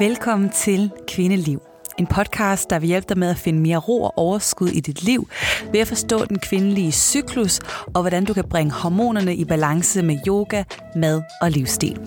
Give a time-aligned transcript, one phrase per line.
[0.00, 1.62] Velkommen til Kvindeliv.
[1.98, 5.02] En podcast, der vil hjælpe dig med at finde mere ro og overskud i dit
[5.02, 5.28] liv,
[5.72, 7.60] ved at forstå den kvindelige cyklus,
[7.94, 10.64] og hvordan du kan bringe hormonerne i balance med yoga,
[10.96, 12.00] mad og livsstil.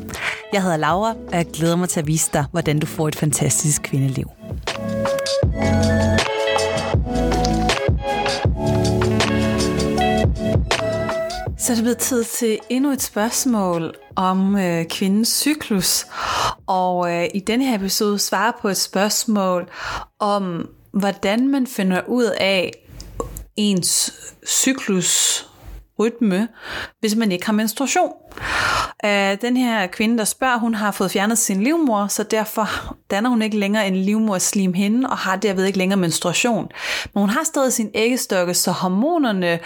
[0.54, 3.16] Jeg hedder Laura, og jeg glæder mig til at vise dig, hvordan du får et
[3.16, 4.30] fantastisk kvindeliv.
[11.58, 16.06] Så er det blevet tid til endnu et spørgsmål om øh, kvindens cyklus.
[16.72, 19.70] Og øh, i denne her episode svarer på et spørgsmål
[20.20, 22.72] om, hvordan man finder ud af
[23.58, 24.14] ens
[24.48, 25.46] cyklus
[26.00, 26.48] rytme,
[27.00, 28.12] hvis man ikke har menstruation.
[29.04, 33.30] Uh, den her kvinde, der spørger, hun har fået fjernet sin livmor, så derfor danner
[33.30, 36.70] hun ikke længere en livmorslim hende, og har derved ikke længere menstruation.
[37.14, 39.60] Men hun har stadig sin æggestokke, så hormonerne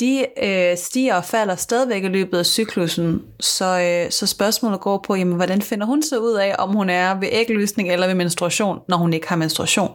[0.00, 3.22] de øh, stiger og falder stadigvæk i løbet af cyklusen.
[3.40, 6.90] Så, øh, så spørgsmålet går på, jamen, hvordan finder hun så ud af, om hun
[6.90, 9.90] er ved ægløsning eller ved menstruation, når hun ikke har menstruation.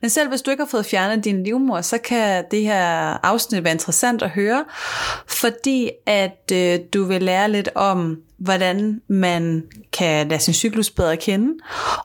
[0.00, 2.84] Men selv hvis du ikke har fået fjernet din livmor, så kan det her
[3.26, 4.64] afsnit være interessant at høre,
[5.26, 11.16] fordi at øh, du vil lære lidt om, hvordan man kan lade sin cyklus bedre
[11.16, 11.52] kende,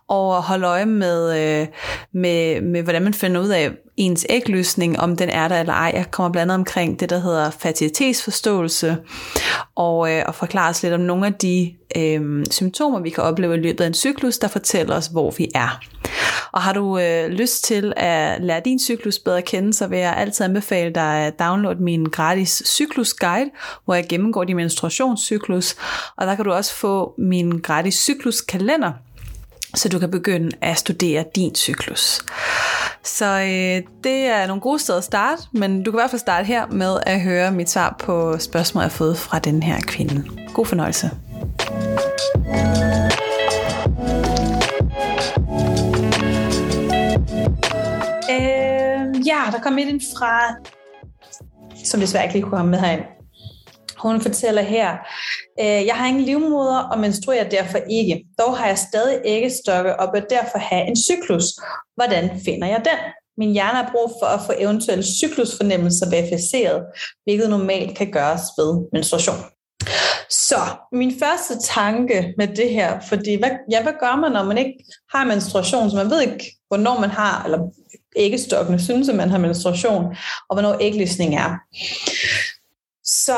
[0.08, 1.68] og holde øje med, øh,
[2.14, 5.92] med, med hvordan man finder ud af ens ægløsning, om den er der eller ej.
[5.96, 8.98] Jeg kommer blandt andet omkring det, der hedder fertilitetsforståelse,
[9.76, 13.56] og, øh, og forklare os lidt om nogle af de øh, symptomer, vi kan opleve
[13.56, 15.80] i løbet af en cyklus, der fortæller os, hvor vi er.
[16.52, 20.00] Og har du øh, lyst til at lære din cyklus bedre at kende, så vil
[20.00, 23.50] jeg altid anbefale dig at downloade min gratis cyklusguide,
[23.86, 25.76] hvor jeg gennemgår din menstruationscyklus.
[26.18, 28.92] Og der kan du også få min gratis cykluskalender,
[29.76, 32.22] så du kan begynde at studere din cyklus.
[33.04, 36.20] Så øh, det er nogle gode steder at starte, men du kan i hvert fald
[36.20, 39.80] starte her med at høre mit svar på spørgsmål, jeg har fået fra den her
[39.82, 40.24] kvinde.
[40.54, 41.12] God fornøjelse.
[49.64, 50.56] Kom et ind fra,
[51.86, 53.04] som desværre ikke lige kunne komme med herind.
[53.98, 54.92] Hun fortæller her,
[55.60, 58.26] øh, jeg har ingen livmoder og menstruerer derfor ikke.
[58.40, 61.44] Dog har jeg stadig æggestokke og bør derfor have en cyklus.
[61.96, 63.00] Hvordan finder jeg den?
[63.38, 66.84] Min hjerne har brug for at få eventuelle cyklusfornemmelser verificeret,
[67.24, 69.36] hvilket normalt kan gøres ved menstruation.
[70.30, 70.60] Så
[70.92, 74.74] min første tanke med det her, fordi hvad, ja, hvad gør man, når man ikke
[75.14, 77.60] har menstruation, så man ved ikke, hvornår man har, eller
[78.16, 80.06] æggestokkene synes, at man har menstruation,
[80.50, 81.58] og hvornår ægløsning er.
[83.04, 83.38] Så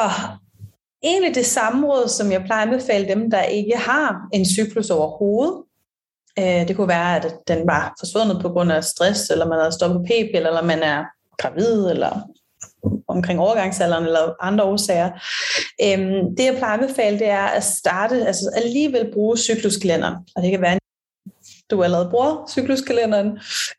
[1.04, 4.90] egentlig det samme råd, som jeg plejer at anbefale dem, der ikke har en cyklus
[4.90, 5.64] overhovedet.
[6.40, 9.70] Øh, det kunne være, at den var forsvundet på grund af stress, eller man har
[9.70, 11.04] stoppet p-piller, eller man er
[11.38, 12.22] gravid, eller
[13.08, 15.10] omkring overgangsalderen eller andre årsager.
[15.84, 20.16] Øhm, det jeg plejer at anbefale, det er at starte, altså alligevel bruge cykluskalenderen.
[20.36, 20.80] Og det kan være,
[21.72, 23.28] du allerede bruger cykluskalenderen.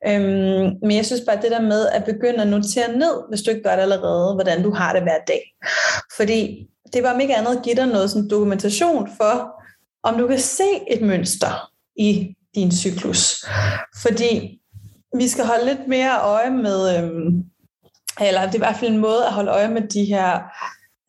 [0.07, 3.51] Øhm, men jeg synes bare, det der med at begynde at notere ned, hvis du
[3.51, 5.43] ikke gør det allerede, hvordan du har det hver dag.
[6.17, 9.63] Fordi det var om ikke andet at give dig noget sådan dokumentation for,
[10.03, 13.45] om du kan se et mønster i din cyklus.
[14.03, 14.61] Fordi
[15.17, 17.45] vi skal holde lidt mere øje med, øhm,
[18.21, 20.41] eller det er i hvert fald en måde at holde øje med de her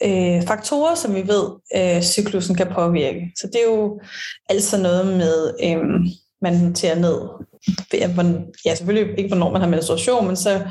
[0.04, 1.46] øh, faktorer, som vi ved,
[1.76, 3.32] øh, cyklusen kan påvirke.
[3.36, 4.02] Så det er jo
[4.50, 6.12] altså noget med, øh,
[6.42, 7.22] man noterer ned,
[8.66, 10.66] ja selvfølgelig ikke hvornår man har menstruation, men så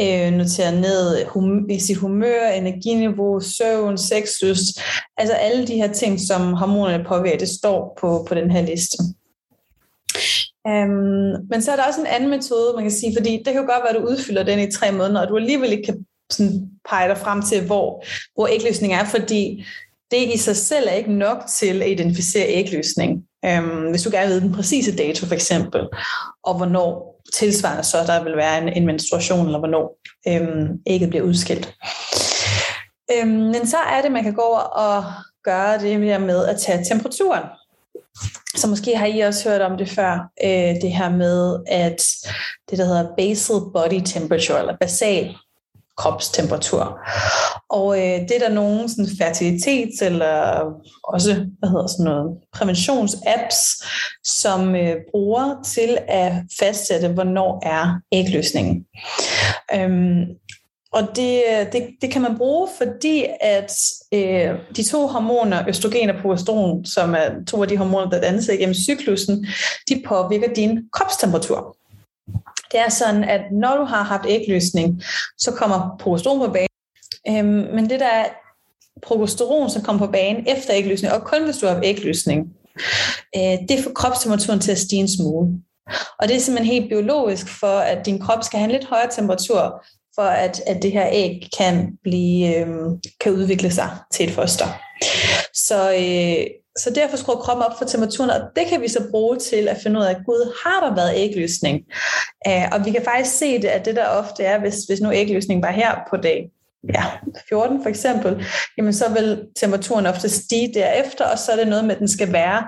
[0.00, 4.80] øh, noterer ned hum, sit humør, energiniveau, søvn, sexlyst,
[5.16, 8.96] altså alle de her ting, som hormonerne påvirker, det står på, på den her liste.
[10.68, 13.62] Um, men så er der også en anden metode, man kan sige, fordi det kan
[13.62, 16.06] jo godt være, at du udfylder den i tre måneder, og du alligevel ikke kan
[16.30, 18.04] sådan pege dig frem til, hvor,
[18.34, 19.64] hvor ægløsning er, fordi
[20.10, 23.24] det i sig selv er ikke nok til at identificere ægløsning.
[23.44, 25.88] Øhm, hvis du gerne vil vide den præcise dato for eksempel,
[26.42, 31.24] og hvornår tilsvarende så der vil være en, en menstruation, eller hvornår øhm, ægget bliver
[31.24, 31.74] udskilt.
[33.12, 35.04] Øhm, men så er det, man kan gå over og
[35.44, 37.44] gøre det med at tage temperaturen.
[38.56, 42.02] Så måske har I også hørt om det før, øh, det her med, at
[42.70, 45.36] det der hedder basal body temperature, eller basal
[46.00, 46.98] kropstemperatur.
[47.70, 50.60] Og øh, det er der nogle sådan fertilitets- eller
[51.04, 53.58] også hvad hedder sådan noget, præventionsapps,
[54.24, 58.84] som øh, bruger til at fastsætte, hvornår er ægløsningen.
[59.74, 60.24] Øhm,
[60.92, 63.72] og det, øh, det, det kan man bruge, fordi at
[64.14, 68.52] øh, de to hormoner, østrogen og progesteron, som er to af de hormoner, der danser
[68.52, 69.46] igennem cyklusen,
[69.88, 71.76] de påvirker din kropstemperatur.
[72.72, 75.02] Det er sådan, at når du har haft ægløsning,
[75.38, 76.68] så kommer progesteron på banen.
[77.28, 78.26] Øhm, men det der er
[79.02, 82.46] progesteron, som kommer på banen efter ægløsning, og kun hvis du har ægløsning,
[83.36, 85.48] øh, det får kropstemperaturen til at stige en smule.
[86.20, 89.10] Og det er simpelthen helt biologisk for, at din krop skal have en lidt højere
[89.10, 89.84] temperatur,
[90.14, 92.68] for at, at det her æg kan, blive, øh,
[93.20, 94.66] kan udvikle sig til et foster.
[95.54, 96.46] Så, øh,
[96.78, 99.76] så derfor skruer kroppen op for temperaturen, og det kan vi så bruge til at
[99.82, 101.80] finde ud af, at gud, har der været ægløsning?
[102.46, 105.12] Øh, og vi kan faktisk se det, at det der ofte er, hvis, hvis nu
[105.12, 106.50] ægløsning var her på dag
[106.94, 107.04] ja,
[107.48, 108.46] 14 for eksempel,
[108.78, 112.08] jamen så vil temperaturen ofte stige derefter, og så er det noget med, at den
[112.08, 112.64] skal være,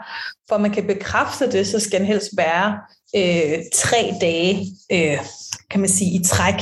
[0.48, 2.78] for man kan bekræfte det, så skal den helst være
[3.16, 5.18] øh, tre dage, øh,
[5.70, 6.54] kan man sige, i træk,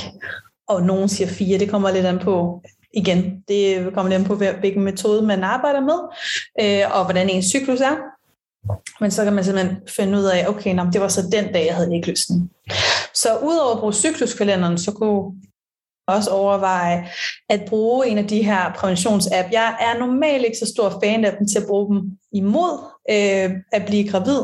[0.69, 2.63] og nogen siger fire, det kommer lidt an på,
[2.95, 5.99] igen, det kommer lidt på, hvilken metode man arbejder med,
[6.61, 7.97] øh, og hvordan ens cyklus er.
[9.01, 11.67] Men så kan man simpelthen finde ud af, okay, nå, det var så den dag,
[11.67, 12.51] jeg havde ikke lysten.
[13.15, 15.33] Så udover at bruge cykluskalenderen, så kunne
[16.07, 17.09] også overveje
[17.49, 19.49] at bruge en af de her præventionsapp.
[19.53, 22.79] Jeg er normalt ikke så stor fan af dem til at bruge dem imod
[23.11, 24.43] øh, at blive gravid,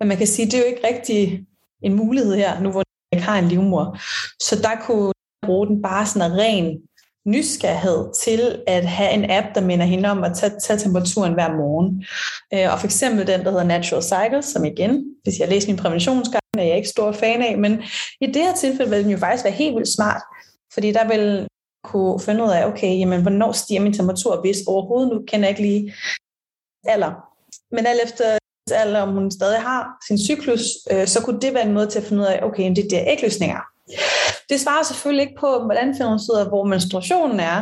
[0.00, 1.46] men man kan sige, at det er jo ikke rigtig
[1.82, 3.98] en mulighed her, nu hvor jeg ikke har en livmor.
[4.40, 5.12] Så der kunne
[5.46, 6.78] bruge den bare sådan ren
[7.26, 11.56] nysgerrighed til at have en app, der minder hende om at tage, tage temperaturen hver
[11.56, 12.04] morgen.
[12.54, 15.76] Øh, og for eksempel den, der hedder Natural Cycles, som igen, hvis jeg læser min
[15.76, 17.82] præventionsguide, er jeg ikke stor fan af, men
[18.20, 20.22] i det her tilfælde vil den jo faktisk være helt vildt smart,
[20.74, 21.46] fordi der vil
[21.84, 25.58] kunne finde ud af, okay, jamen, hvornår stiger min temperatur, hvis overhovedet nu kender jeg
[25.58, 25.94] ikke lige
[26.84, 27.12] alder.
[27.70, 28.38] Men alt efter
[28.72, 30.60] alder, om hun stadig har sin cyklus,
[30.90, 32.88] øh, så kunne det være en måde til at finde ud af, okay, det er
[32.88, 33.60] der ægløsninger.
[34.52, 37.58] Det svarer selvfølgelig ikke på, hvordan finder man ud af, hvor menstruationen er.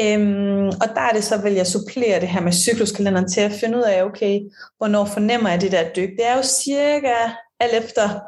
[0.00, 3.52] Øhm, og der er det så, vil jeg supplere det her med cykluskalenderen til at
[3.52, 4.40] finde ud af, okay,
[4.78, 6.08] hvornår fornemmer jeg det der dyk.
[6.08, 7.14] Det er jo cirka
[7.60, 8.20] alt efter,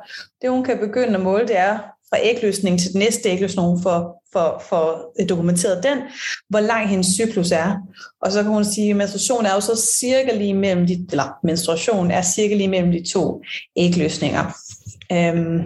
[0.43, 1.79] det hun kan begynde at måle, det er
[2.11, 5.99] fra ægløsning til den næste ægløsning for, for, for dokumenteret den,
[6.49, 7.76] hvor lang hendes cyklus er.
[8.23, 11.38] Og så kan hun sige, at menstruation er jo så cirka lige mellem de, eller
[11.44, 13.43] menstruation er cirka lige mellem de to
[13.76, 14.52] ægløsninger.
[15.12, 15.59] Øhm,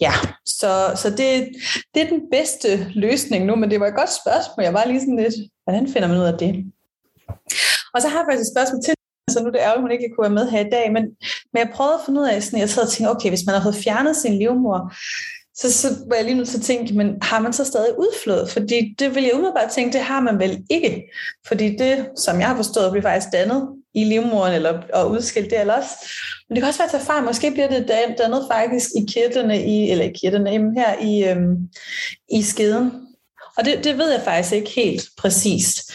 [0.00, 0.12] ja,
[0.46, 1.48] så, så det,
[1.94, 4.64] det er den bedste løsning nu, men det var et godt spørgsmål.
[4.64, 5.34] Jeg var lige sådan lidt,
[5.64, 6.52] hvordan finder man ud af det?
[7.94, 8.94] Og så har jeg faktisk et spørgsmål til,
[9.30, 11.02] så nu er det ærgerligt, hun ikke kunne være med her i dag, men,
[11.52, 13.54] men jeg prøvede at finde ud af, sådan, jeg sad og tænkte, okay, hvis man
[13.54, 14.78] har fået fjernet sin livmor,
[15.60, 18.50] så, så var jeg lige nødt til at tænke, men har man så stadig udflået?
[18.50, 21.12] Fordi det vil jeg umiddelbart tænke, det har man vel ikke.
[21.46, 25.70] Fordi det, som jeg har forstået, bliver faktisk dannet i livmoderen eller, og udskille det
[25.70, 25.90] også.
[26.48, 27.24] Men det kan også være til fejl.
[27.24, 27.88] Måske bliver det
[28.18, 31.56] dannet faktisk i kirtlerne, i, eller i kirtlerne, her i, øhm,
[32.32, 32.92] i skeden.
[33.56, 35.92] Og det, det ved jeg faktisk ikke helt præcist.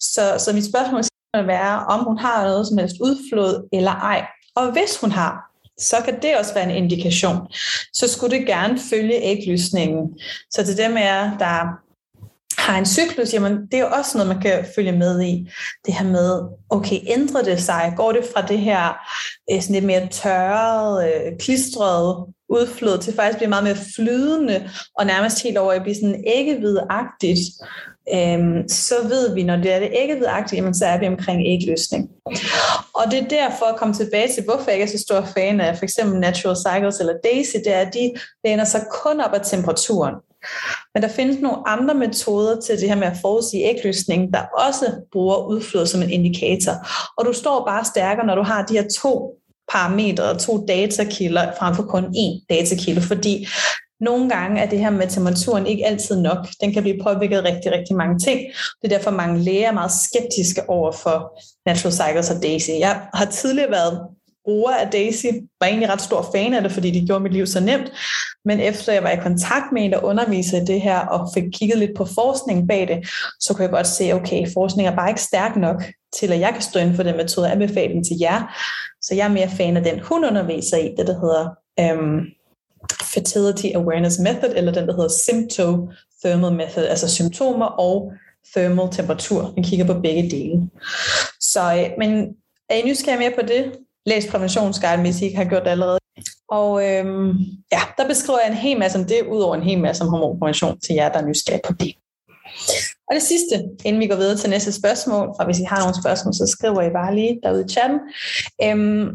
[0.00, 4.26] Så, så mit spørgsmål skal være, om hun har noget som helst udflod eller ej.
[4.54, 7.38] Og hvis hun har, så kan det også være en indikation.
[7.92, 10.18] Så skulle det gerne følge æglysningen.
[10.50, 11.82] Så til dem af der
[12.62, 15.48] har en cyklus, jamen det er jo også noget, man kan følge med i.
[15.86, 17.92] Det her med, okay, ændrer det sig?
[17.96, 18.88] Går det fra det her
[19.52, 25.06] øh, sådan lidt mere tørret, øh, klistrede udflod til faktisk blive meget mere flydende, og
[25.06, 27.40] nærmest helt over at blive sådan æggehvidagtigt,
[28.14, 32.08] øhm, så ved vi, når det er det æggehvidagtigt, jamen så er vi omkring ægløsning.
[32.94, 35.60] Og det er derfor at komme tilbage til, hvorfor jeg ikke er så stor fan
[35.60, 38.12] af for eksempel Natural Cycles eller Daisy, det er, at de
[38.44, 40.14] læner sig kun op af temperaturen.
[40.94, 44.86] Men der findes nogle andre metoder til det her med at forudsige ægløsning, der også
[45.12, 46.72] bruger udflod som en indikator.
[47.18, 49.38] Og du står bare stærkere, når du har de her to
[49.72, 53.46] parametre og to datakilder frem for kun én datakilde, fordi
[54.00, 56.38] nogle gange er det her med temperaturen ikke altid nok.
[56.60, 58.40] Den kan blive påvirket af rigtig, rigtig mange ting.
[58.82, 62.70] Det er derfor mange læger er meget skeptiske over for Natural Cycles og Daisy.
[62.78, 64.00] Jeg har tidligere været
[64.44, 65.26] bruger af Daisy,
[65.60, 67.92] var egentlig ret stor fan af det, fordi det gjorde mit liv så nemt.
[68.44, 71.42] Men efter jeg var i kontakt med en, der underviser i det her, og fik
[71.52, 73.08] kigget lidt på forskning bag det,
[73.40, 75.82] så kunne jeg godt se, okay, forskning er bare ikke stærk nok
[76.18, 78.56] til, at jeg kan stå inden for den metode og anbefale den til jer.
[79.02, 81.48] Så jeg er mere fan af den, hun underviser i, det der hedder
[81.80, 82.20] øhm,
[83.14, 85.88] Fertility Awareness Method, eller den, der hedder Sympto
[86.24, 88.12] Thermal Method, altså symptomer og
[88.56, 89.52] thermal temperatur.
[89.54, 90.70] Den kigger på begge dele.
[91.40, 92.36] Så, øh, men
[92.68, 93.72] er I nysgerrige mere på det?
[94.06, 95.98] Læs præventionsguiden, hvis I ikke har gjort det allerede.
[96.48, 97.28] Og øhm,
[97.72, 100.80] ja, der beskriver jeg en hel masse om det, udover en hel masse om hormonprævention
[100.80, 101.94] til jer, der er nysgerrige på det.
[103.08, 106.02] Og det sidste, inden vi går videre til næste spørgsmål, og hvis I har nogle
[106.02, 108.00] spørgsmål, så skriver I bare lige derude i chatten.
[108.64, 109.08] Øhm,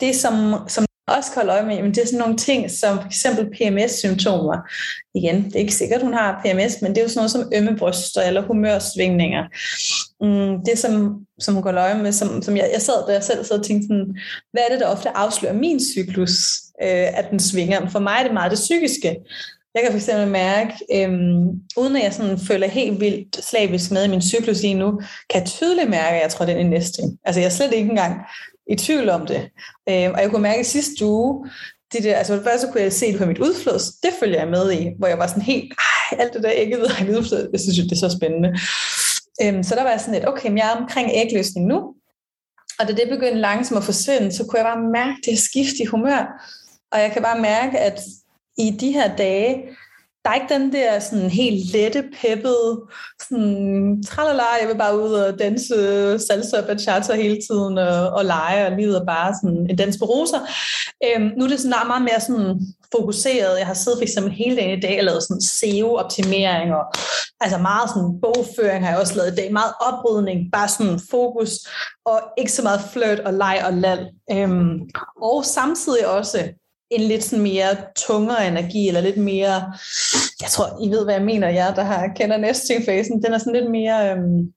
[0.00, 2.98] det, som, som også kan holde øje med, men det er sådan nogle ting som
[2.98, 4.56] for eksempel PMS-symptomer.
[5.14, 7.52] Igen, det er ikke sikkert, hun har PMS, men det er jo sådan noget som
[7.54, 9.44] ømme bryster eller humørsvingninger.
[10.20, 13.24] Mm, det, som, som hun går øje med, som, som jeg, jeg sad der jeg
[13.24, 14.16] selv sad og tænkte sådan,
[14.52, 16.30] hvad er det, der ofte afslører min cyklus,
[16.82, 17.88] øh, at den svinger?
[17.88, 19.16] For mig er det meget det psykiske.
[19.74, 24.08] Jeg kan fx mærke, øhm, uden at jeg sådan føler helt vildt slavisk med i
[24.08, 27.02] min cyklus lige nu, kan jeg tydeligt mærke, at jeg tror, den er næste.
[27.24, 28.20] Altså jeg er slet ikke engang
[28.70, 29.50] i tvivl om det.
[29.88, 31.48] Øh, og jeg kunne mærke sidste uge,
[31.92, 34.48] det der, altså det første kunne jeg se det på mit udflås, det følger jeg
[34.48, 35.74] med i, hvor jeg var sådan helt,
[36.18, 38.48] alt det der ægget ved udflås, jeg synes det er så spændende.
[39.42, 41.94] Øhm, så der var jeg sådan lidt, okay, men jeg er omkring ægløsning nu,
[42.78, 45.84] og da det begyndte langsomt at forsvinde, så kunne jeg bare mærke det skift i
[45.84, 46.22] humør,
[46.92, 48.00] og jeg kan bare mærke, at
[48.58, 49.62] i de her dage,
[50.24, 52.80] der er ikke den der sådan helt lette, peppede,
[53.28, 55.74] sådan, tralala, jeg vil bare ud og danse
[56.18, 59.98] salsa og bachata hele tiden og, og lege, og livet er bare sådan en dans
[59.98, 60.38] på roser.
[61.04, 62.60] Øhm, nu er det sådan meget mere sådan
[62.94, 63.58] fokuseret.
[63.58, 66.84] Jeg har siddet for eksempel hele dagen i dag og lavet sådan SEO-optimering, og
[67.40, 71.50] altså meget sådan bogføring har jeg også lavet i dag, meget oprydning, bare sådan fokus,
[72.04, 74.08] og ikke så meget flirt og leg og lal.
[74.32, 74.80] Øhm,
[75.22, 76.48] og samtidig også
[76.90, 79.72] en lidt sådan mere tungere energi, eller lidt mere,
[80.40, 83.52] jeg tror, I ved, hvad jeg mener, jeg der har kender nesting-fasen, den er sådan
[83.52, 84.52] lidt mere, øhm,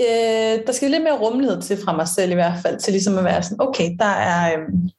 [0.00, 3.18] øh, der skal lidt mere rummelighed til fra mig selv i hvert fald, til ligesom
[3.18, 4.90] at være sådan, okay, der er, øhm,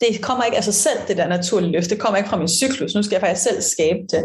[0.00, 1.90] det kommer ikke af sig selv, det der naturlige løft.
[1.90, 2.94] Det kommer ikke fra min cyklus.
[2.94, 4.24] Nu skal jeg faktisk selv skabe det.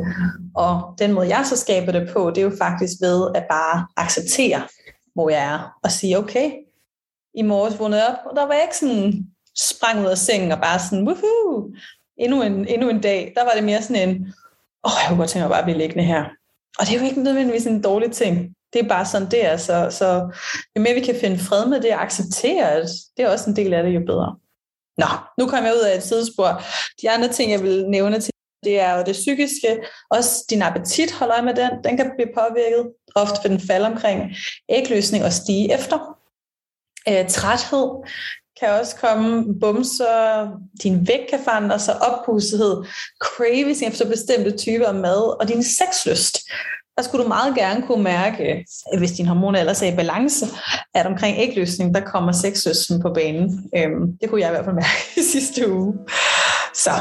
[0.56, 3.88] Og den måde, jeg så skaber det på, det er jo faktisk ved at bare
[3.98, 4.68] acceptere,
[5.14, 5.74] hvor jeg er.
[5.84, 6.52] Og sige, okay,
[7.38, 9.26] i morges vågnede op, og der var jeg ikke sådan
[9.58, 11.74] sprang ud af sengen og bare sådan, woohoo,
[12.18, 13.34] endnu en, endnu en dag.
[13.36, 14.16] Der var det mere sådan en,
[14.84, 16.24] åh, oh, jeg kunne godt tænke mig bare at blive liggende her.
[16.80, 18.56] Og det er jo ikke nødvendigvis en dårlig ting.
[18.74, 19.58] Det er bare sådan, det er.
[19.58, 20.08] Så, så
[20.76, 23.56] jo mere vi kan finde fred med det og acceptere, at det er også en
[23.56, 24.36] del af det, jo bedre.
[24.98, 25.08] Nå,
[25.40, 26.62] nu kommer jeg ud af et sidespor.
[27.02, 29.80] De andre ting, jeg vil nævne til, det er jo det psykiske.
[30.10, 31.72] Også din appetit, hold øje med den.
[31.84, 32.92] Den kan blive påvirket.
[33.16, 34.36] Ofte vil den falde omkring
[34.70, 36.18] ægløsning og stige efter.
[37.10, 37.90] Øh, træthed
[38.60, 40.50] kan også komme, bumser,
[40.84, 42.84] din vægt kan forandre sig, oppustethed,
[43.22, 46.38] cravings efter bestemte typer af mad, og din sexlyst.
[46.98, 50.46] Der skulle du meget gerne kunne mærke, øh, hvis din hormoner ellers er i balance,
[50.94, 53.70] at omkring ægløsning, der kommer sexlysten på banen.
[53.78, 55.94] Øhm, det kunne jeg i hvert fald mærke i sidste uge.
[56.74, 56.92] Så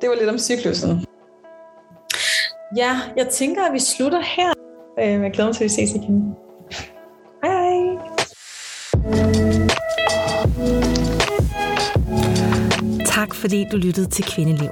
[0.00, 1.06] det var lidt om cyklusen.
[2.76, 4.52] Ja, jeg tænker, at vi slutter her.
[5.00, 6.43] Øhm, jeg glæder mig til, at vi ses igen.
[13.14, 14.70] Tak fordi du lyttede til Kvindeliv.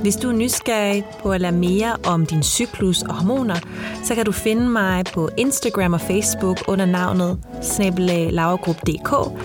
[0.00, 3.56] Hvis du er nysgerrig på at lære mere om din cyklus og hormoner,
[4.04, 9.40] så kan du finde mig på Instagram og Facebook under navnet snabelaglaugrup.dk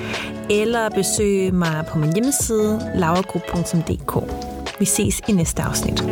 [0.50, 4.34] eller besøge mig på min hjemmeside laugrup.dk.
[4.79, 6.03] Vi ses i næste afsnit.